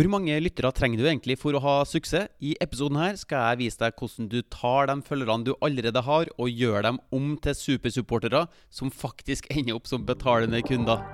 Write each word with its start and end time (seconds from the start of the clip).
Hvor 0.00 0.08
mange 0.08 0.32
lyttere 0.40 0.70
trenger 0.72 0.96
du 0.96 1.04
egentlig 1.10 1.34
for 1.36 1.52
å 1.52 1.60
ha 1.60 1.72
suksess? 1.84 2.30
I 2.40 2.54
episoden 2.64 2.96
her 2.96 3.18
skal 3.20 3.42
jeg 3.50 3.58
vise 3.60 3.76
deg 3.82 3.98
hvordan 4.00 4.30
du 4.32 4.38
tar 4.48 4.88
de 4.88 4.94
følgerne 5.04 5.44
du 5.44 5.50
allerede 5.60 6.00
har, 6.06 6.30
og 6.40 6.48
gjør 6.48 6.86
dem 6.86 7.00
om 7.12 7.34
til 7.44 7.52
supersupportere 7.58 8.46
som 8.72 8.88
faktisk 8.88 9.50
ender 9.52 9.76
opp 9.76 9.90
som 9.90 10.06
betalende 10.08 10.62
kunder. 10.64 11.04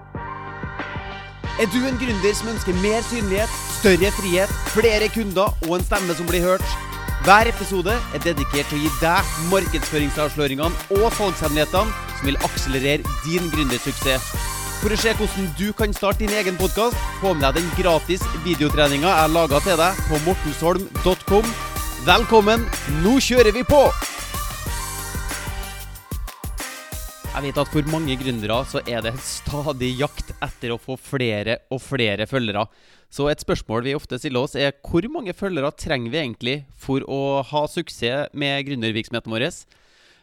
Er 1.58 1.66
du 1.74 1.80
en 1.82 1.98
gründer 1.98 2.38
som 2.38 2.54
ønsker 2.54 2.78
mer 2.78 3.02
synlighet, 3.10 3.58
større 3.80 4.14
frihet, 4.20 4.56
flere 4.76 5.10
kunder 5.10 5.50
og 5.66 5.80
en 5.80 5.86
stemme 5.90 6.14
som 6.14 6.30
blir 6.30 6.46
hørt? 6.46 6.78
Hver 7.26 7.50
episode 7.50 7.96
er 8.14 8.22
dedikert 8.22 8.70
til 8.70 8.78
å 8.78 8.84
gi 8.84 8.98
deg 9.02 9.38
markedsføringsavsløringene 9.50 11.00
og 11.00 11.08
salgshemmelighetene 11.18 12.12
som 12.20 12.30
vil 12.30 12.38
akselerere 12.46 13.16
din 13.26 13.50
gründersuksess. 13.50 14.54
For 14.82 14.92
å 14.92 14.96
se 15.00 15.12
hvordan 15.16 15.46
du 15.56 15.70
kan 15.76 15.94
starte 15.96 16.20
din 16.22 16.34
egen 16.36 16.58
podkast, 16.60 16.98
få 17.22 17.32
med 17.34 17.46
deg 17.46 17.62
den 17.62 17.70
gratis 17.78 18.22
videotreninga 18.44 19.08
jeg 19.08 19.32
laga 19.32 19.60
til 19.64 19.78
deg 19.80 20.02
på 20.10 20.20
mortensholm.com. 20.26 21.48
Velkommen, 22.06 22.66
nå 23.00 23.16
kjører 23.24 23.56
vi 23.56 23.64
på! 23.66 23.80
Jeg 27.36 27.44
vet 27.44 27.58
at 27.60 27.72
for 27.72 27.88
mange 27.92 28.14
gründere 28.20 28.58
så 28.68 28.80
er 28.88 29.02
det 29.04 29.14
stadig 29.24 29.90
jakt 29.98 30.30
etter 30.44 30.72
å 30.72 30.78
få 30.80 30.94
flere 31.00 31.58
og 31.72 31.82
flere 31.84 32.28
følgere. 32.28 32.66
Så 33.12 33.26
et 33.32 33.42
spørsmål 33.44 33.84
vi 33.84 33.96
ofte 33.96 34.20
stiller 34.20 34.44
oss, 34.44 34.54
er 34.56 34.76
hvor 34.84 35.04
mange 35.12 35.34
følgere 35.36 35.72
trenger 35.76 36.12
vi 36.12 36.20
egentlig 36.22 36.56
for 36.80 37.04
å 37.04 37.42
ha 37.48 37.64
suksess 37.68 38.32
med 38.36 38.64
gründervirksomheten 38.68 39.32
vår? 39.32 39.48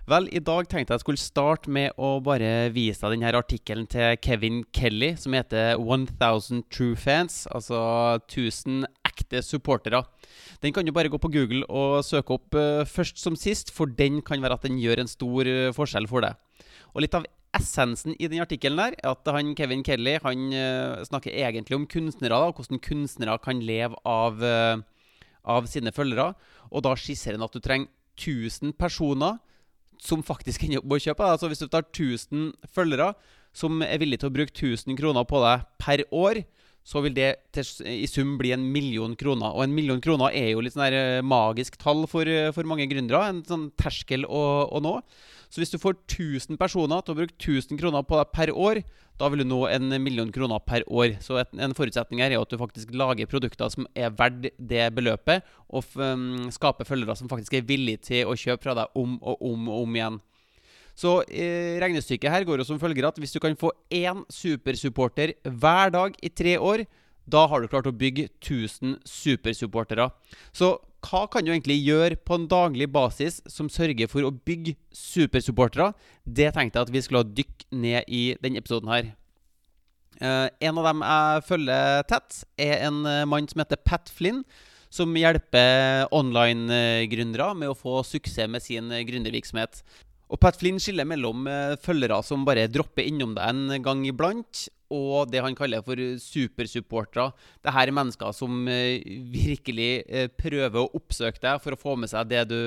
Vel, 0.03 0.25
i 0.35 0.41
dag 0.43 0.65
tenkte 0.67 0.97
jeg 0.97 0.99
skulle 0.99 1.21
starte 1.21 1.71
med 1.71 1.93
å 1.95 2.17
bare 2.19 2.67
vise 2.75 2.99
deg 3.05 3.21
denne 3.21 3.39
artikkelen 3.39 3.85
til 3.87 4.17
Kevin 4.19 4.57
Kelly, 4.75 5.13
som 5.15 5.31
heter 5.31 5.77
1000 5.79 6.65
True 6.67 6.97
Fans, 6.99 7.45
altså 7.47 7.77
1000 8.17 8.83
ekte 9.07 9.39
supportere. 9.47 10.01
Den 10.59 10.75
kan 10.75 10.83
du 10.83 10.91
bare 10.91 11.07
gå 11.07 11.15
på 11.23 11.31
Google 11.31 11.63
og 11.71 12.03
søke 12.03 12.35
opp 12.35 12.57
uh, 12.59 12.83
først 12.83 13.21
som 13.21 13.37
sist, 13.39 13.71
for 13.71 13.87
den 13.87 14.19
kan 14.27 14.43
være 14.43 14.57
at 14.59 14.65
den 14.67 14.81
gjør 14.81 15.05
en 15.05 15.11
stor 15.11 15.47
uh, 15.47 15.71
forskjell 15.77 16.09
for 16.11 16.27
deg. 16.27 16.35
Og 16.91 17.05
litt 17.05 17.15
av 17.15 17.29
essensen 17.55 18.17
i 18.19 18.27
den 18.27 18.43
artikkelen 18.43 18.83
er 18.83 18.99
at 19.07 19.31
han, 19.31 19.55
Kevin 19.55 19.87
Kelly 19.87 20.17
han 20.25 20.43
uh, 20.51 20.99
snakker 21.07 21.31
egentlig 21.31 21.79
om 21.79 21.87
kunstnere, 21.87 22.43
da, 22.43 22.51
hvordan 22.51 22.83
kunstnere 22.83 23.39
kan 23.39 23.63
leve 23.63 24.03
av, 24.03 24.43
av 25.47 25.71
sine 25.71 25.95
følgere. 25.95 26.33
Og 26.75 26.83
da 26.83 26.91
skisserer 26.99 27.39
han 27.39 27.47
at 27.47 27.55
du 27.55 27.63
trenger 27.63 27.87
1000 28.19 28.75
personer 28.75 29.39
som 30.01 30.23
faktisk 30.25 30.63
ender 30.65 30.81
opp 30.81 30.89
med 30.89 30.99
å 31.01 31.05
kjøpe. 31.07 31.29
Altså 31.35 31.49
Hvis 31.51 31.63
du 31.63 31.67
tar 31.67 31.85
1000 31.85 32.51
følgere 32.73 33.13
som 33.53 33.83
er 33.85 34.01
villige 34.01 34.23
til 34.23 34.31
å 34.31 34.35
bruke 34.35 34.53
1000 34.53 34.97
kroner 34.97 35.25
på 35.29 35.41
deg 35.43 35.65
per 35.81 36.05
år, 36.09 36.41
så 36.83 36.99
vil 37.03 37.13
det 37.15 37.29
til, 37.55 37.67
i 37.87 38.07
sum 38.11 38.35
bli 38.39 38.51
en 38.51 38.65
million 38.73 39.13
kroner. 39.15 39.53
Og 39.55 39.63
en 39.63 39.75
million 39.75 40.01
kroner 40.03 40.35
er 40.35 40.51
jo 40.51 40.63
litt 40.63 40.75
sånn 40.75 40.89
eh, 40.91 41.21
magisk 41.23 41.77
tall 41.79 42.03
for, 42.11 42.27
eh, 42.27 42.51
for 42.55 42.67
mange 42.67 42.89
gründere. 42.91 43.29
En 43.31 43.43
sånn 43.47 43.69
terskel 43.79 44.27
å, 44.27 44.43
å, 44.67 44.81
nå. 44.83 44.97
Så 45.53 45.61
hvis 45.61 45.69
du 45.69 45.77
får 45.77 45.99
1000 46.09 46.57
personer 46.57 47.03
til 47.05 47.13
å 47.13 47.19
bruke 47.19 47.35
1000 47.37 47.77
kroner 47.77 48.01
på 48.09 48.17
deg 48.17 48.31
per 48.33 48.49
år, 48.49 48.79
da 49.21 49.27
vil 49.29 49.43
du 49.43 49.45
nå 49.45 49.59
en 49.69 49.93
million 50.01 50.31
kroner 50.33 50.57
per 50.65 50.81
år. 50.89 51.19
Så 51.21 51.37
en 51.43 51.75
forutsetning 51.77 52.23
her 52.23 52.33
er 52.33 52.41
at 52.41 52.49
du 52.49 52.57
faktisk 52.57 52.89
lager 52.97 53.29
produkter 53.29 53.69
som 53.69 53.85
er 53.93 54.15
verdt 54.17 54.49
det 54.57 54.87
beløpet, 54.97 55.45
og 55.69 55.85
um, 56.01 56.47
skaper 56.49 56.89
følgere 56.89 57.13
som 57.19 57.29
faktisk 57.29 57.59
er 57.59 57.67
villige 57.69 58.01
til 58.09 58.31
å 58.31 58.33
kjøpe 58.33 58.65
fra 58.65 58.73
deg 58.81 58.97
om 58.97 59.19
og 59.21 59.45
om 59.45 59.69
og 59.69 59.83
om 59.83 59.99
igjen. 59.99 60.17
Så 60.97 61.19
eh, 61.29 61.77
regnestykket 61.81 62.33
her 62.33 62.45
går 62.45 62.61
jo 62.61 62.67
som 62.71 62.81
følger 62.81 63.05
at 63.07 63.21
hvis 63.21 63.33
du 63.33 63.39
kan 63.41 63.53
få 63.57 63.71
én 63.93 64.25
supersupporter 64.33 65.35
hver 65.45 65.93
dag 65.93 66.17
i 66.21 66.33
tre 66.33 66.57
år, 66.57 66.85
da 67.29 67.45
har 67.49 67.61
du 67.61 67.69
klart 67.69 67.87
å 67.89 67.93
bygge 67.93 68.27
1000 68.41 68.99
supersupportere. 69.05 70.09
Så 70.53 70.75
hva 71.03 71.25
kan 71.27 71.43
du 71.43 71.51
egentlig 71.51 71.81
gjøre 71.83 72.17
på 72.23 72.37
en 72.37 72.47
daglig 72.49 72.87
basis 72.93 73.41
som 73.49 73.69
sørger 73.71 74.09
for 74.11 74.25
å 74.25 74.33
bygge 74.33 74.75
supersupportere? 74.95 75.91
Det 76.23 76.51
tenkte 76.55 76.79
jeg 76.79 76.87
at 76.87 76.93
vi 76.93 77.03
skulle 77.03 77.25
dykke 77.27 77.67
ned 77.83 78.07
i 78.07 78.23
denne 78.43 78.61
episoden 78.63 78.91
her. 78.93 79.11
Uh, 80.21 80.47
en 80.61 80.79
av 80.79 80.87
dem 80.87 81.01
jeg 81.03 81.43
følger 81.49 82.05
tett, 82.07 82.39
er 82.61 82.85
en 82.87 83.01
uh, 83.03 83.25
mann 83.27 83.49
som 83.49 83.63
heter 83.63 83.81
Pat 83.83 84.11
Flynn. 84.13 84.43
Som 84.93 85.15
hjelper 85.17 86.05
online-gründere 86.13 87.47
med 87.57 87.71
å 87.71 87.77
få 87.77 88.03
suksess 88.05 88.45
med 88.51 88.61
sin 88.61 88.91
gründervirksomhet. 88.93 89.81
Og 90.29 90.37
Pat 90.41 90.59
Flynn 90.59 90.77
skiller 90.81 91.07
mellom 91.09 91.47
følgere 91.81 92.19
som 92.25 92.45
bare 92.45 92.67
dropper 92.69 93.01
innom 93.09 93.33
deg 93.33 93.49
en 93.49 93.81
gang 93.85 94.03
iblant, 94.05 94.67
og 94.93 95.31
det 95.31 95.41
han 95.43 95.55
kaller 95.57 95.83
for 95.85 95.99
supersupportere. 96.21 97.31
Dette 97.63 97.73
er 97.81 97.93
mennesker 97.95 98.35
som 98.35 98.67
eh, 98.71 99.01
virkelig 99.33 99.91
eh, 100.05 100.29
prøver 100.29 100.83
å 100.83 100.91
oppsøke 100.99 101.41
deg 101.43 101.63
for 101.63 101.75
å 101.75 101.79
få 101.79 101.97
med 101.99 102.11
seg 102.11 102.29
det 102.31 102.45
du, 102.51 102.61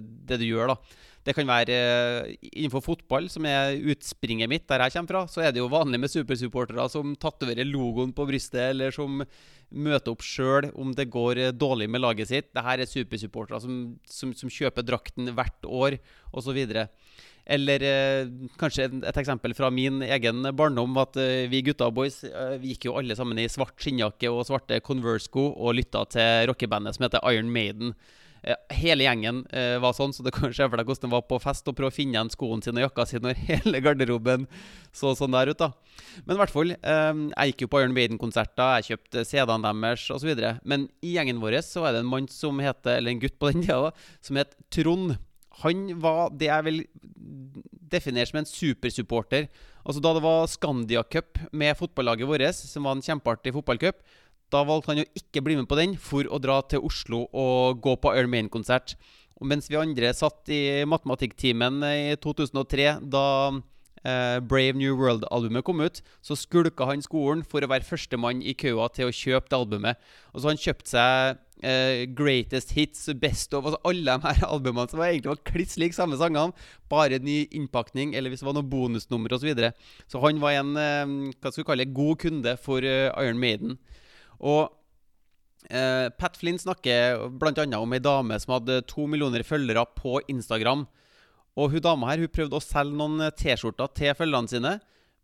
det 0.00 0.40
du 0.40 0.48
gjør. 0.48 0.74
da. 0.74 1.04
Det 1.28 1.34
kan 1.36 1.48
være 1.50 1.74
eh, 1.76 2.30
innenfor 2.54 2.84
fotball, 2.84 3.28
som 3.28 3.44
er 3.48 3.76
utspringet 3.92 4.48
mitt, 4.48 4.64
der 4.70 4.86
jeg 4.86 4.94
kommer 4.96 5.12
fra. 5.12 5.22
Så 5.28 5.44
er 5.44 5.52
det 5.52 5.60
jo 5.60 5.68
vanlig 5.72 6.00
med 6.00 6.12
supersupportere 6.12 6.88
som 6.92 7.12
tatoverer 7.20 7.68
logoen 7.68 8.14
på 8.16 8.26
brystet, 8.30 8.70
eller 8.70 8.94
som 8.94 9.20
møter 9.68 10.14
opp 10.14 10.24
sjøl 10.24 10.70
om 10.80 10.94
det 10.96 11.10
går 11.12 11.50
dårlig 11.52 11.90
med 11.92 12.00
laget 12.00 12.30
sitt. 12.30 12.48
Dette 12.56 12.72
er 12.72 12.88
supersupportere 12.88 13.60
som, 13.60 13.82
som, 14.08 14.32
som 14.32 14.52
kjøper 14.52 14.86
drakten 14.88 15.28
hvert 15.36 15.68
år, 15.68 15.98
osv. 16.32 16.62
Eller 17.48 17.84
eh, 17.86 18.28
kanskje 18.60 18.90
et, 18.90 19.16
eksempel 19.16 19.54
fra 19.56 19.70
min 19.72 20.02
egen 20.04 20.44
barndom. 20.56 20.96
At 21.00 21.16
eh, 21.20 21.48
vi 21.48 21.62
gutta 21.64 21.88
boys 21.94 22.20
eh, 22.28 22.58
vi 22.60 22.74
gikk 22.74 22.90
jo 22.90 22.98
alle 23.00 23.16
sammen 23.16 23.40
i 23.40 23.48
svart 23.48 23.78
skinnjakke 23.80 24.28
og 24.28 24.44
svarte 24.48 24.82
Converse-sko 24.84 25.50
og 25.56 25.78
lytta 25.78 26.04
til 26.12 26.48
rockebandet 26.52 26.98
som 26.98 27.08
heter 27.08 27.24
Iron 27.32 27.52
Maiden. 27.54 27.94
Eh, 28.42 28.56
hele 28.78 29.02
gjengen 29.02 29.42
eh, 29.50 29.76
var 29.82 29.94
sånn, 29.96 30.12
så 30.14 30.22
du 30.22 30.30
kan 30.34 30.52
se 30.54 30.66
for 30.66 30.78
deg 30.78 30.86
hvordan 30.86 31.08
det 31.08 31.14
var 31.16 31.24
på 31.26 31.40
fest 31.42 31.66
og 31.68 31.74
prøve 31.78 31.90
å 31.90 31.94
finne 31.94 32.14
igjen 32.14 32.30
skoene 32.32 32.64
sine 32.64 32.82
og 32.82 32.86
jakka 32.86 33.06
si 33.08 33.20
når 33.22 33.40
hele 33.48 33.82
garderoben 33.84 34.46
så 34.94 35.14
sånn 35.18 35.34
der 35.34 35.50
ut. 35.52 35.58
da 35.58 35.72
Men 36.24 36.36
i 36.36 36.40
hvert 36.42 36.54
fall, 36.54 36.74
eh, 36.76 37.22
jeg 37.32 37.52
gikk 37.52 37.64
jo 37.64 37.70
på 37.72 37.82
Iron 37.82 37.96
Maiden-konserter, 37.96 38.78
jeg 38.78 38.92
kjøpte 38.92 39.24
CD-ene 39.28 39.72
deres 39.82 40.06
osv. 40.14 40.44
Men 40.64 40.86
i 41.02 41.16
gjengen 41.16 41.42
vår 41.42 41.58
så 41.66 41.88
er 41.88 41.96
det 41.96 42.04
en 42.04 42.12
mann 42.12 42.28
som 42.32 42.60
heter, 42.62 42.98
eller 42.98 43.14
en 43.14 43.24
gutt 43.24 43.38
på 43.40 43.50
den 43.52 43.66
tida, 43.66 43.92
som 44.24 44.38
het 44.40 44.54
Trond. 44.74 45.18
Han 45.64 45.88
var 46.02 46.32
det 46.38 46.50
jeg 46.50 46.66
vil 46.68 46.80
definere 47.88 48.28
som 48.28 48.40
en 48.40 48.48
supersupporter. 48.48 49.48
Altså 49.84 50.02
Da 50.04 50.12
det 50.14 50.24
var 50.24 50.48
Scandia 50.50 51.02
Cup 51.02 51.38
med 51.52 51.76
fotballaget 51.78 52.28
vårt, 52.28 52.54
som 52.54 52.84
var 52.84 52.96
en 52.96 53.04
kjempeartig 53.04 53.54
fotballcup, 53.56 54.02
da 54.52 54.64
valgte 54.64 54.92
han 54.92 55.02
å 55.02 55.08
ikke 55.18 55.42
bli 55.44 55.56
med 55.58 55.68
på 55.68 55.76
den 55.76 55.96
for 56.00 56.28
å 56.28 56.40
dra 56.40 56.60
til 56.64 56.84
Oslo 56.84 57.26
og 57.36 57.80
gå 57.84 57.96
på 58.00 58.12
Iron 58.16 58.32
Main-konsert. 58.32 58.96
Og 59.38 59.46
Mens 59.46 59.68
vi 59.70 59.78
andre 59.78 60.12
satt 60.16 60.48
i 60.50 60.84
matematikktimen 60.88 61.82
i 61.84 62.16
2003, 62.20 62.98
da 63.12 63.52
eh, 64.04 64.38
Brave 64.40 64.78
New 64.78 64.94
World-albumet 64.98 65.66
kom 65.66 65.82
ut, 65.82 66.00
så 66.22 66.36
skulka 66.38 66.88
han 66.90 67.02
skolen 67.04 67.44
for 67.46 67.64
å 67.64 67.70
være 67.70 67.86
førstemann 67.86 68.42
i 68.42 68.54
køa 68.58 68.88
til 68.94 69.08
å 69.08 69.14
kjøpe 69.14 69.50
det 69.50 69.58
albumet. 69.58 70.08
Og 70.32 70.42
så 70.42 70.52
han 70.52 70.60
kjøpte 70.60 70.92
seg 70.92 71.42
eh, 71.62 72.06
Greatest 72.18 72.72
Hits, 72.76 73.08
Best 73.20 73.54
of 73.56 73.66
altså 73.66 73.80
Alle 73.88 74.16
de 74.16 74.26
her 74.26 74.46
albumene 74.52 74.90
som 74.90 75.02
egentlig 75.04 75.32
var 75.32 75.44
kliss 75.50 75.78
like 75.80 75.96
samme 75.96 76.18
sangene, 76.20 76.54
bare 76.90 77.20
ny 77.22 77.40
innpakning, 77.50 78.14
eller 78.14 78.32
hvis 78.32 78.44
det 78.44 78.48
var 78.48 78.58
noe 78.58 78.68
bonusnummer 78.68 79.34
osv. 79.34 79.44
Så, 79.44 79.50
videre. 79.52 79.72
så 80.10 80.20
han 80.24 80.42
var 80.42 80.58
en 80.58 80.74
eh, 80.76 81.32
hva 81.38 81.52
skal 81.52 81.62
vi 81.62 81.70
kalle 81.72 81.92
god 81.96 82.20
kunde 82.24 82.58
for 82.60 82.84
eh, 82.84 83.08
Iron 83.24 83.40
Maiden. 83.40 83.78
Og 84.38 84.68
eh, 85.70 86.08
Pat 86.18 86.38
Flynn 86.38 86.60
snakker 86.60 87.28
bl.a. 87.40 87.66
om 87.78 87.96
ei 87.96 88.02
dame 88.02 88.38
som 88.42 88.58
hadde 88.58 88.82
to 88.90 89.08
millioner 89.10 89.46
følgere 89.46 89.86
på 89.98 90.18
Instagram. 90.30 90.86
Og 91.58 91.74
hun 91.74 91.82
dama 91.82 92.12
her 92.12 92.22
hun 92.22 92.30
prøvde 92.30 92.58
å 92.58 92.62
selge 92.62 92.94
noen 92.98 93.24
eh, 93.24 93.34
T-skjorter 93.34 93.90
til 93.98 94.14
følgerne 94.18 94.50
sine, 94.52 94.76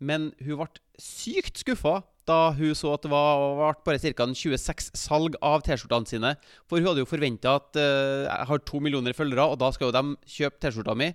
men 0.02 0.32
hun 0.42 0.58
ble 0.58 0.68
sykt 1.00 1.62
skuffa 1.62 2.00
da 2.28 2.54
hun 2.56 2.72
så 2.76 2.94
at 2.96 3.04
det 3.04 3.10
var 3.12 3.76
bare 3.84 4.00
ca. 4.00 4.26
26 4.26 4.94
salg 4.96 5.36
av 5.44 5.62
T-skjortene 5.66 6.08
sine. 6.08 6.32
For 6.66 6.80
hun 6.80 6.88
hadde 6.88 7.04
jo 7.04 7.08
forventa 7.08 7.58
at 7.60 7.76
uh, 7.76 8.24
jeg 8.24 8.48
har 8.48 8.62
to 8.64 8.80
millioner 8.80 9.16
følgere, 9.16 9.44
og 9.44 9.60
da 9.60 9.68
skal 9.74 9.90
jo 9.90 9.94
de 9.94 10.32
kjøpe 10.36 10.60
T-skjorta 10.62 10.96
mi. 10.96 11.10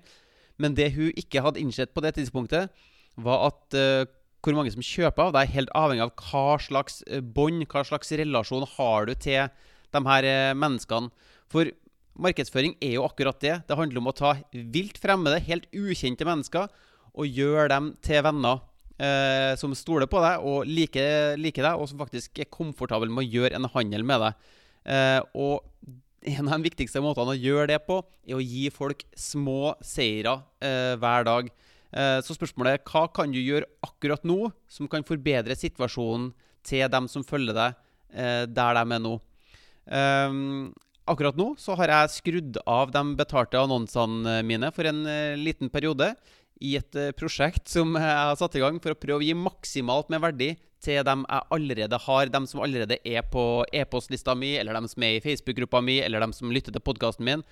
Men 0.62 0.78
det 0.78 0.92
hun 0.94 1.10
ikke 1.18 1.42
hadde 1.42 1.64
innsett 1.64 1.96
på 1.96 2.04
det 2.06 2.14
tidspunktet, 2.20 2.70
var 3.18 3.48
at 3.50 3.80
uh, 3.80 4.06
hvor 4.46 4.56
mange 4.56 4.72
som 4.72 4.86
kjøper 4.86 5.26
av 5.26 5.34
deg, 5.34 5.50
er 5.50 5.58
helt 5.58 5.74
avhengig 5.76 6.06
av 6.06 6.14
hva 6.30 6.60
slags 6.62 7.02
bånd, 7.36 7.66
hva 7.74 7.84
slags 7.90 8.14
relasjon 8.22 8.70
har 8.78 9.10
du 9.10 9.16
til 9.18 9.50
de 9.90 10.04
her 10.06 10.30
menneskene. 10.62 11.10
For 11.50 11.74
Markedsføring 12.20 12.76
er 12.84 12.98
jo 12.98 13.06
akkurat 13.08 13.40
det. 13.42 13.56
Det 13.68 13.78
handler 13.78 14.02
om 14.02 14.10
å 14.12 14.16
ta 14.16 14.34
vilt 14.52 15.00
fremmede, 15.02 15.40
helt 15.48 15.70
ukjente 15.76 16.28
mennesker 16.28 16.68
og 17.20 17.40
gjøre 17.40 17.70
dem 17.72 17.94
til 18.06 18.22
venner 18.26 18.60
eh, 19.00 19.56
som 19.60 19.74
stoler 19.78 20.10
på 20.12 20.22
deg 20.24 20.46
og 20.46 20.68
liker, 20.68 21.40
liker, 21.40 21.66
deg, 21.66 21.80
og 21.80 21.90
som 21.90 22.02
faktisk 22.02 22.42
er 22.44 22.52
komfortable 22.52 23.12
med 23.12 23.26
å 23.26 23.40
gjøre 23.40 23.60
en 23.60 23.70
handel 23.74 24.06
med 24.08 24.24
deg. 24.26 24.52
Eh, 24.90 25.20
og 25.40 25.64
en 26.30 26.50
av 26.50 26.58
de 26.58 26.68
viktigste 26.68 27.02
måtene 27.04 27.34
å 27.34 27.40
gjøre 27.40 27.72
det 27.74 27.80
på, 27.88 28.02
er 28.28 28.38
å 28.38 28.44
gi 28.44 28.68
folk 28.74 29.06
små 29.18 29.76
seire 29.86 30.42
eh, 30.64 30.96
hver 31.00 31.28
dag. 31.28 31.50
Eh, 31.90 32.20
så 32.26 32.36
spørsmålet 32.36 32.78
er 32.78 32.84
hva 32.86 33.08
kan 33.14 33.32
du 33.32 33.40
gjøre 33.40 33.70
akkurat 33.86 34.28
nå 34.28 34.52
som 34.70 34.90
kan 34.92 35.06
forbedre 35.08 35.58
situasjonen 35.58 36.34
til 36.68 36.86
dem 36.92 37.08
som 37.10 37.26
følger 37.26 37.56
deg 37.56 37.80
eh, 38.14 38.44
der 38.52 38.78
de 38.78 38.86
er 38.98 39.04
nå. 39.04 39.16
Um, 39.90 40.70
akkurat 41.10 41.38
nå 41.40 41.52
så 41.60 41.76
har 41.80 41.92
jeg 41.94 42.16
skrudd 42.20 42.60
av 42.70 42.94
de 42.94 43.04
betalte 43.20 43.60
annonsene 43.60 44.40
mine 44.48 44.72
for 44.76 44.90
en 44.90 45.04
uh, 45.08 45.38
liten 45.40 45.72
periode 45.74 46.14
i 46.60 46.76
et 46.80 47.00
uh, 47.00 47.12
prosjekt 47.18 47.72
som 47.72 47.96
jeg 48.00 48.18
har 48.22 48.38
satt 48.40 48.58
i 48.58 48.64
gang 48.64 48.80
for 48.84 48.96
å 48.96 49.00
prøve 49.00 49.22
å 49.22 49.26
gi 49.26 49.38
maksimalt 49.38 50.12
med 50.14 50.24
verdi 50.26 50.54
til 50.84 51.02
dem 51.04 51.26
jeg 51.28 51.48
allerede 51.56 52.00
har, 52.06 52.30
dem 52.32 52.46
som 52.48 52.62
allerede 52.64 53.00
er 53.04 53.26
på 53.28 53.66
e-postlista 53.76 54.36
mi, 54.38 54.54
eller 54.56 54.78
dem 54.78 54.88
som 54.88 55.04
er 55.04 55.18
i 55.18 55.24
Facebook-gruppa 55.24 55.82
mi, 55.84 55.98
eller 56.00 56.24
dem 56.24 56.32
som 56.36 56.54
lytter 56.56 56.72
til 56.72 56.84
podkasten 56.84 57.28
min. 57.28 57.44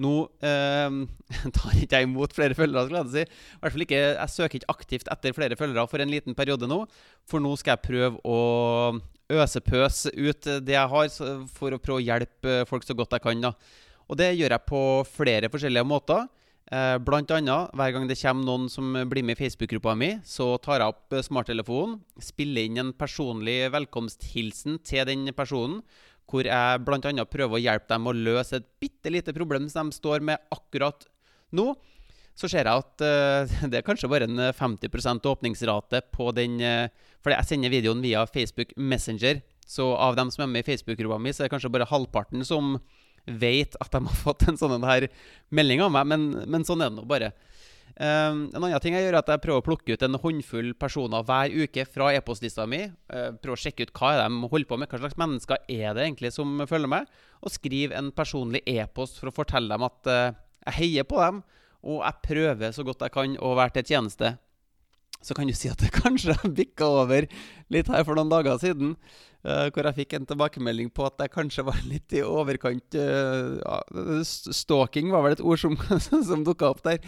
Nå 0.00 0.14
eh, 0.46 0.98
tar 1.56 1.76
ikke 1.76 2.00
jeg 2.00 2.08
imot 2.08 2.34
flere 2.36 2.56
følgere, 2.56 2.88
skal 2.88 3.02
jeg 3.02 3.12
si. 3.12 3.24
I 3.28 3.62
hvert 3.62 3.76
fall 3.76 3.86
ikke, 3.86 4.02
Jeg 4.16 4.34
søker 4.34 4.60
ikke 4.60 4.74
aktivt 4.76 5.12
etter 5.12 5.36
flere 5.36 5.58
følgere 5.60 5.88
for 5.90 6.02
en 6.02 6.12
liten 6.12 6.36
periode 6.38 6.68
nå. 6.70 6.84
For 7.28 7.42
nå 7.42 7.52
skal 7.60 7.76
jeg 7.76 7.86
prøve 7.88 8.22
å 8.24 8.38
øsepøse 9.30 10.12
ut 10.16 10.50
det 10.66 10.74
jeg 10.74 10.92
har, 10.94 11.14
for 11.54 11.76
å 11.76 11.80
prøve 11.82 12.00
å 12.00 12.04
hjelpe 12.04 12.60
folk 12.68 12.86
så 12.86 12.96
godt 12.98 13.16
jeg 13.16 13.24
kan. 13.24 13.46
da. 13.46 13.54
Og 14.10 14.18
det 14.18 14.32
gjør 14.34 14.56
jeg 14.56 14.66
på 14.66 14.82
flere 15.06 15.50
forskjellige 15.52 15.86
måter. 15.86 16.26
Eh, 16.70 16.96
blant 17.02 17.30
annet, 17.34 17.72
hver 17.74 17.94
gang 17.94 18.06
det 18.06 18.18
kommer 18.20 18.46
noen 18.46 18.68
som 18.70 18.94
blir 19.10 19.24
med 19.26 19.34
i 19.34 19.40
Facebook-gruppa 19.40 19.96
mi, 19.98 20.12
så 20.22 20.52
tar 20.62 20.78
jeg 20.78 20.92
opp 20.92 21.16
smarttelefonen, 21.26 21.96
spiller 22.22 22.68
inn 22.68 22.78
en 22.78 22.92
personlig 22.94 23.64
velkomsthilsen 23.74 24.78
til 24.86 25.08
den 25.08 25.32
personen 25.34 25.80
hvor 26.30 26.46
jeg 26.46 26.82
bl.a. 26.86 27.24
prøver 27.26 27.56
å 27.56 27.62
hjelpe 27.62 27.90
dem 27.90 28.06
å 28.06 28.14
løse 28.14 28.60
et 28.60 28.68
bitte 28.78 29.10
lite 29.10 29.34
problem 29.34 29.66
som 29.72 29.90
de 29.90 29.98
står 29.98 30.22
med 30.22 30.38
akkurat 30.54 31.08
nå. 31.50 31.72
Så 32.40 32.48
ser 32.48 32.64
jeg 32.64 32.72
at 32.72 33.04
uh, 33.04 33.54
det 33.70 33.80
er 33.80 33.86
kanskje 33.86 34.08
bare 34.10 34.28
en 34.28 34.40
50% 34.56 35.28
åpningsrate 35.28 36.02
på 36.14 36.30
den 36.36 36.56
uh, 36.64 36.88
Fordi 37.20 37.36
jeg 37.36 37.50
sender 37.50 37.74
videoen 37.74 38.00
via 38.04 38.24
Facebook 38.24 38.72
Messenger. 38.76 39.42
Så 39.68 39.92
av 39.94 40.16
dem 40.18 40.32
som 40.32 40.46
er 40.46 40.50
med 40.50 40.64
i 40.64 40.70
Facebook-gruppa 40.72 41.20
mi, 41.20 41.34
så 41.34 41.44
er 41.44 41.48
det 41.48 41.54
kanskje 41.54 41.70
bare 41.70 41.86
halvparten 41.90 42.42
som 42.46 42.78
vet 43.28 43.76
at 43.78 43.92
de 43.92 44.00
har 44.02 44.18
fått 44.24 44.48
en 44.48 44.58
sånn 44.58 44.80
melding 45.54 45.84
av 45.84 45.92
meg. 45.94 46.08
Men, 46.10 46.26
men 46.50 46.66
sånn 46.66 46.82
er 46.82 46.90
det 46.90 46.98
nå 46.98 47.06
bare. 47.08 47.30
Uh, 48.00 48.48
en 48.48 48.62
annen 48.62 48.80
ting 48.80 48.96
jeg 48.96 49.04
gjør, 49.04 49.18
er 49.18 49.20
at 49.20 49.30
jeg 49.34 49.42
prøver 49.44 49.60
å 49.60 49.66
plukke 49.66 49.94
ut 49.94 50.04
en 50.06 50.18
håndfull 50.22 50.72
personer 50.80 51.24
hver 51.28 51.52
uke 51.52 51.84
fra 51.84 52.10
e-postlista 52.16 52.64
mi. 52.70 52.86
Uh, 53.12 53.30
prøver 53.36 53.58
å 53.58 53.62
sjekke 53.66 53.86
ut 53.86 53.94
hva 54.00 54.14
de 54.22 54.50
holder 54.54 54.70
på 54.70 54.80
med, 54.80 54.90
hva 54.90 55.02
slags 55.02 55.20
mennesker 55.20 55.60
er 55.68 55.96
det 55.98 56.06
egentlig 56.06 56.32
som 56.34 56.64
følger 56.70 56.90
meg. 56.90 57.10
Og 57.44 57.52
skrive 57.52 57.98
en 57.98 58.10
personlig 58.16 58.64
e-post 58.64 59.20
for 59.20 59.30
å 59.30 59.36
fortelle 59.36 59.70
dem 59.70 59.86
at 59.86 60.10
uh, 60.10 60.38
jeg 60.64 60.78
heier 60.80 61.08
på 61.08 61.20
dem, 61.20 61.44
og 61.82 62.04
jeg 62.04 62.22
prøver 62.26 62.76
så 62.76 62.84
godt 62.86 63.06
jeg 63.06 63.14
kan 63.14 63.34
å 63.40 63.56
være 63.58 63.78
til 63.78 63.94
tjeneste. 63.94 64.34
Så 65.20 65.36
kan 65.36 65.48
du 65.48 65.54
si 65.56 65.68
at 65.68 65.80
det 65.82 65.92
kanskje 66.02 66.36
bikka 66.56 66.88
over 67.02 67.26
litt 67.72 67.90
her 67.92 68.06
for 68.06 68.16
noen 68.16 68.32
dager 68.32 68.60
siden. 68.60 68.96
hvor 69.40 69.86
jeg 69.88 69.96
fikk 69.96 70.14
en 70.16 70.26
tilbakemelding 70.28 70.90
på 70.92 71.06
at 71.06 71.20
jeg 71.20 71.32
kanskje 71.32 71.64
var 71.64 71.78
litt 71.88 72.12
i 72.12 72.20
overkant 72.20 72.96
Stalking 74.28 75.08
var 75.08 75.24
vel 75.24 75.32
et 75.32 75.40
ord 75.40 75.60
som, 75.60 75.76
som 76.28 76.44
dukka 76.44 76.72
opp 76.74 76.82
der. 76.84 77.00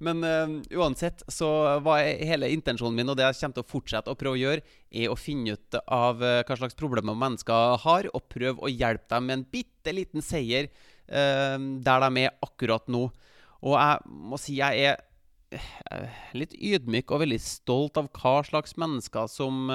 Men 0.00 0.24
uh, 0.24 0.60
uansett 0.80 1.22
så 1.28 1.48
var 1.84 2.00
hele 2.00 2.48
intensjonen 2.54 2.96
min, 2.96 3.12
og 3.12 3.18
det 3.18 3.26
jeg 3.26 3.42
kommer 3.42 3.58
til 3.58 3.66
å 3.66 3.68
fortsette 3.68 4.12
å 4.12 4.18
prøve 4.18 4.38
å 4.38 4.40
gjøre, 4.40 4.62
er 4.96 5.12
å 5.12 5.18
finne 5.20 5.56
ut 5.58 5.76
av 5.84 6.22
uh, 6.24 6.40
hva 6.40 6.56
slags 6.56 6.78
problemer 6.78 7.18
mennesker 7.20 7.76
har, 7.82 8.08
og 8.16 8.28
prøve 8.32 8.64
å 8.64 8.72
hjelpe 8.72 9.10
dem 9.12 9.28
med 9.28 9.36
en 9.36 9.44
bitte 9.52 9.94
liten 9.94 10.24
seier 10.24 10.70
uh, 10.70 11.58
der 11.60 12.06
de 12.06 12.24
er 12.24 12.38
akkurat 12.48 12.88
nå. 12.88 13.10
Og 13.60 13.76
jeg 13.76 14.12
må 14.30 14.38
si 14.40 14.56
jeg 14.58 14.90
er 14.90 15.00
litt 16.38 16.54
ydmyk 16.54 17.10
og 17.10 17.24
veldig 17.24 17.40
stolt 17.42 17.98
av 17.98 18.08
hva 18.14 18.36
slags 18.46 18.76
mennesker 18.78 19.26
som 19.30 19.66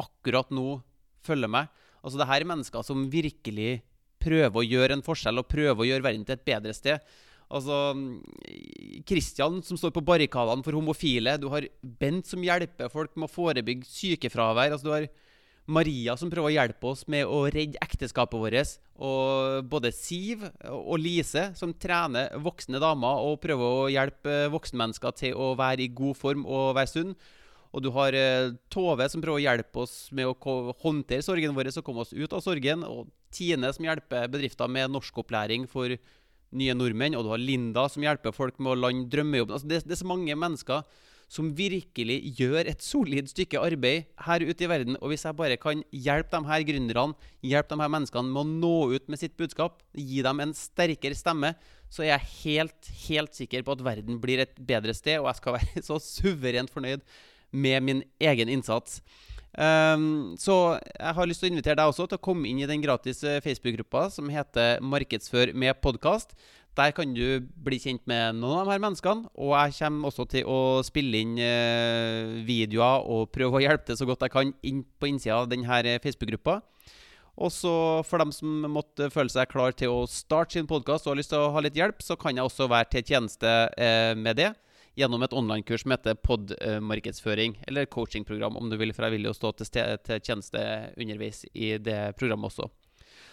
akkurat 0.00 0.50
nå 0.54 0.80
følger 1.22 1.50
meg. 1.52 1.68
Altså, 2.02 2.18
det 2.18 2.28
her 2.30 2.42
er 2.42 2.50
mennesker 2.50 2.86
som 2.86 3.04
virkelig 3.12 3.82
prøver 4.22 4.58
å 4.58 4.64
gjøre 4.66 4.96
en 4.96 5.04
forskjell 5.04 5.42
og 5.42 5.50
prøver 5.50 5.84
å 5.84 5.88
gjøre 5.88 6.06
verden 6.06 6.24
til 6.26 6.38
et 6.38 6.46
bedre 6.46 6.74
sted. 6.74 7.12
Altså 7.52 7.92
Kristian 9.04 9.60
som 9.66 9.76
står 9.76 9.92
på 9.92 10.04
barrikadene 10.06 10.64
for 10.64 10.78
homofile. 10.78 11.36
Du 11.36 11.50
har 11.52 11.66
Bent 11.82 12.30
som 12.30 12.42
hjelper 12.42 12.90
folk 12.92 13.12
med 13.16 13.28
å 13.28 13.32
forebygge 13.32 13.88
sykefravær. 13.90 14.72
Altså, 14.72 14.88
du 14.88 14.94
har 14.94 15.08
Maria 15.70 16.16
som 16.18 16.30
prøver 16.30 16.50
å 16.50 16.54
hjelpe 16.56 16.88
oss 16.90 17.04
med 17.10 17.28
å 17.28 17.44
redde 17.52 17.80
ekteskapet 17.84 18.40
vårt. 18.40 18.72
Og 19.02 19.68
både 19.70 19.92
Siv 19.94 20.42
og 20.68 20.96
Lise 21.00 21.50
som 21.58 21.74
trener 21.74 22.32
voksne 22.42 22.80
damer 22.82 23.22
og 23.26 23.38
prøver 23.42 23.76
å 23.84 23.92
hjelpe 23.92 24.48
voksenmennesker 24.52 25.14
til 25.18 25.38
å 25.38 25.52
være 25.58 25.86
i 25.86 25.92
god 25.94 26.18
form 26.18 26.44
og 26.46 26.74
være 26.78 26.90
sunn. 26.90 27.14
Og 27.72 27.80
du 27.80 27.88
har 27.94 28.12
eh, 28.12 28.52
Tove 28.72 29.06
som 29.08 29.22
prøver 29.22 29.40
å 29.40 29.46
hjelpe 29.46 29.84
oss 29.84 30.10
med 30.12 30.28
å 30.28 30.74
håndtere 30.82 31.24
sorgen 31.24 31.54
vår 31.56 31.70
og 31.72 31.86
komme 31.86 32.04
oss 32.04 32.12
ut 32.12 32.34
av 32.34 32.42
sorgen. 32.44 32.84
Og 32.84 33.08
Tine 33.32 33.70
som 33.72 33.86
hjelper 33.86 34.28
bedrifter 34.28 34.68
med 34.68 34.92
norskopplæring 34.92 35.64
for 35.70 35.94
nye 36.52 36.74
nordmenn, 36.76 37.16
og 37.16 37.24
du 37.24 37.30
har 37.32 37.40
Linda 37.40 37.86
som 37.88 38.04
hjelper 38.04 38.34
folk 38.36 38.58
med 38.60 38.74
å 38.74 38.76
lande 38.76 39.08
drømmejobben. 39.12 39.56
Altså, 39.56 39.70
det, 39.70 39.86
det, 39.86 39.96
er 39.96 40.02
så 40.02 40.10
mange 40.10 40.36
mennesker 40.36 40.84
som 41.32 41.48
virkelig 41.56 42.18
gjør 42.36 42.68
et 42.68 42.84
solid 42.84 43.30
stykke 43.30 43.60
arbeid 43.62 44.10
her 44.26 44.44
ute 44.44 44.66
i 44.66 44.68
verden. 44.68 44.98
Og 45.00 45.12
hvis 45.12 45.24
jeg 45.24 45.38
bare 45.38 45.56
kan 45.60 45.80
hjelpe 45.88 46.36
de 46.36 46.50
her 46.50 46.66
gründerne, 46.68 47.32
hjelpe 47.40 47.72
de 47.72 47.80
her 47.80 47.92
menneskene 47.94 48.28
med 48.28 48.42
å 48.42 48.50
nå 48.50 48.74
ut 48.92 49.08
med 49.08 49.22
sitt 49.22 49.38
budskap, 49.40 49.80
gi 49.96 50.20
dem 50.24 50.44
en 50.44 50.52
sterkere 50.56 51.16
stemme, 51.16 51.54
så 51.92 52.04
er 52.04 52.12
jeg 52.14 52.30
helt, 52.42 52.92
helt 53.06 53.36
sikker 53.36 53.64
på 53.64 53.76
at 53.76 53.84
verden 53.84 54.20
blir 54.20 54.44
et 54.44 54.56
bedre 54.60 54.94
sted, 54.96 55.20
og 55.20 55.30
jeg 55.30 55.40
skal 55.40 55.58
være 55.58 55.84
så 55.88 56.00
suverent 56.04 56.72
fornøyd 56.72 57.04
med 57.52 57.84
min 57.84 58.06
egen 58.20 58.52
innsats. 58.52 59.00
Um, 59.52 60.32
så 60.40 60.78
jeg 60.80 61.12
har 61.12 61.26
lyst 61.28 61.42
til 61.44 61.50
å 61.50 61.52
invitere 61.52 61.76
deg 61.76 61.90
også 61.90 62.06
til 62.08 62.16
å 62.16 62.24
komme 62.24 62.48
inn 62.48 62.62
i 62.62 62.68
den 62.68 62.80
gratis 62.80 63.20
eh, 63.28 63.42
Facebook-gruppa 63.44 64.06
som 64.14 64.30
heter 64.32 64.80
'Markedsfør 64.80 65.52
med 65.52 65.76
podkast'. 65.84 66.32
Der 66.72 66.92
kan 66.96 67.10
du 67.12 67.42
bli 67.60 67.76
kjent 67.76 68.06
med 68.08 68.38
noen 68.38 68.62
av 68.62 68.66
de 68.66 68.72
her 68.72 68.80
menneskene. 68.80 69.28
Og 69.36 69.52
jeg 69.52 69.76
kommer 69.76 70.08
også 70.08 70.24
til 70.32 70.48
å 70.48 70.58
spille 70.86 71.20
inn 71.20 71.34
uh, 71.36 72.40
videoer 72.48 73.04
og 73.12 73.28
prøve 73.34 73.60
å 73.60 73.64
hjelpe 73.64 73.90
til 73.90 73.98
så 74.00 74.08
godt 74.08 74.24
jeg 74.24 74.32
kan 74.32 74.54
inn 74.64 74.80
på 74.96 75.10
innsida 75.10 75.42
av 75.42 75.50
denne 75.52 75.80
eh, 75.84 76.00
Facebook-gruppa. 76.00 76.62
Og 77.42 77.52
så 77.52 77.74
for 78.08 78.20
dem 78.20 78.32
som 78.32 78.66
måtte 78.72 79.10
føle 79.12 79.32
seg 79.32 79.48
klar 79.52 79.76
til 79.76 79.92
å 79.92 80.08
starte 80.08 80.56
sin 80.56 80.68
podkast 80.68 81.06
og 81.06 81.14
har 81.14 81.20
lyst 81.20 81.32
til 81.32 81.44
å 81.44 81.52
ha 81.52 81.62
litt 81.64 81.76
hjelp, 81.76 82.00
så 82.04 82.16
kan 82.20 82.36
jeg 82.36 82.48
også 82.48 82.68
være 82.72 82.90
til 82.92 83.06
tjeneste 83.14 83.54
uh, 83.76 84.12
med 84.16 84.40
det 84.40 84.52
gjennom 84.96 85.24
et 85.24 85.32
online-kurs 85.32 85.86
som 85.86 85.94
heter 85.94 86.18
POD-markedsføring, 86.20 87.56
eller 87.68 87.88
coachingprogram, 87.88 88.58
om 88.60 88.68
du 88.68 88.76
vil, 88.80 88.92
for 88.92 89.06
jeg 89.06 89.16
vil 89.16 89.28
jo 89.30 89.36
stå 89.36 89.52
til, 89.56 89.70
til 90.04 90.20
tjeneste 90.20 90.64
underveis 91.00 91.46
i 91.52 91.74
det 91.80 92.00
programmet 92.20 92.52
også. 92.52 92.68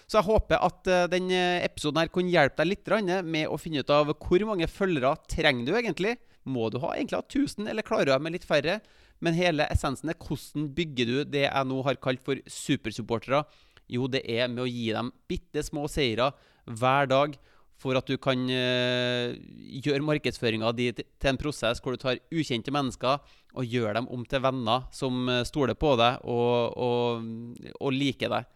Så 0.09 0.17
jeg 0.17 0.25
håper 0.25 0.63
at 0.65 0.89
uh, 0.89 1.05
denne 1.11 1.41
episoden 1.61 2.01
her 2.01 2.09
kunne 2.09 2.33
hjelpe 2.33 2.63
deg 2.63 2.71
litt 2.71 3.23
med 3.29 3.45
å 3.45 3.59
finne 3.61 3.83
ut 3.83 3.93
av 3.93 4.09
hvor 4.09 4.45
mange 4.49 4.69
følgere 4.69 5.13
trenger 5.29 5.67
du 5.67 5.75
egentlig. 5.77 6.15
Må 6.49 6.71
du 6.73 6.79
ha 6.81 6.95
egentlig 6.95 7.19
ha 7.19 7.25
1000, 7.27 7.67
eller 7.69 7.85
klarer 7.85 8.09
du 8.09 8.13
deg 8.15 8.23
med 8.25 8.33
litt 8.33 8.47
færre? 8.47 8.79
Men 9.21 9.37
hele 9.37 9.67
essensen 9.69 10.09
er 10.09 10.17
hvordan 10.17 10.71
bygger 10.73 11.05
du 11.05 11.17
det 11.29 11.45
jeg 11.45 11.69
nå 11.69 11.81
har 11.85 11.99
kalt 12.01 12.23
for 12.25 12.41
supersupportere? 12.49 13.43
Jo, 13.89 14.07
det 14.09 14.23
er 14.25 14.49
med 14.49 14.63
å 14.63 14.69
gi 14.69 14.89
dem 14.95 15.11
bitte 15.29 15.61
små 15.65 15.85
seire 15.91 16.31
hver 16.65 17.09
dag 17.09 17.37
for 17.79 17.95
at 17.95 18.09
du 18.09 18.17
kan 18.21 18.41
uh, 18.49 19.35
gjøre 19.85 20.05
markedsføringa 20.07 20.71
di 20.75 20.89
til 20.97 21.29
en 21.31 21.39
prosess 21.39 21.79
hvor 21.83 21.95
du 21.95 22.01
tar 22.01 22.19
ukjente 22.33 22.73
mennesker 22.75 23.21
og 23.55 23.65
gjør 23.77 23.95
dem 23.99 24.09
om 24.13 24.25
til 24.29 24.41
venner 24.43 24.89
som 24.95 25.29
stoler 25.47 25.77
på 25.79 25.93
deg 25.99 26.25
og, 26.25 26.75
og, 26.75 27.69
og, 27.79 27.93
liker 27.95 28.33
deg. 28.33 28.49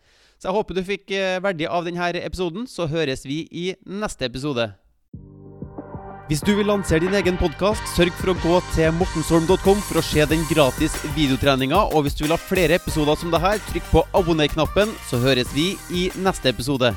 Så 0.44 0.50
jeg 0.50 0.58
håper 0.58 0.76
du 0.76 0.84
fikk 0.84 1.12
uh, 1.16 1.40
verdi 1.40 1.68
av 1.72 1.86
denne 1.88 2.10
episoden. 2.20 2.66
Så 2.68 2.90
høres 2.92 3.24
vi 3.24 3.46
i 3.48 3.70
neste 3.88 4.28
episode. 4.28 4.74
Hvis 6.28 6.44
du 6.44 6.52
vil 6.58 6.68
lansere 6.68 7.00
din 7.06 7.16
egen 7.16 7.40
podkast, 7.40 7.84
sørg 7.96 8.12
for 8.20 8.34
å 8.34 8.36
gå 8.42 8.60
til 8.74 8.92
mortensholm.com 8.98 9.80
for 9.88 10.02
å 10.02 10.04
se 10.04 10.28
den 10.28 10.44
gratis 10.52 11.00
videotreninga. 11.16 11.86
Og 11.96 12.04
hvis 12.04 12.20
du 12.20 12.26
vil 12.26 12.36
ha 12.36 12.42
flere 12.42 12.76
episoder 12.76 13.24
som 13.24 13.32
dette, 13.32 13.56
trykk 13.72 13.90
på 13.94 14.04
abonner-knappen, 14.20 14.92
så 15.08 15.24
høres 15.24 15.56
vi 15.56 15.78
i 15.96 16.10
neste 16.20 16.52
episode. 16.52 16.92